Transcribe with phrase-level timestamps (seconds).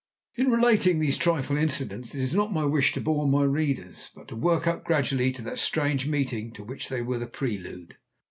[0.35, 4.27] In relating these trifling incidents it is not my wish to bore my readers, but
[4.29, 7.97] to work up gradually to that strange meeting to which they were the prelude.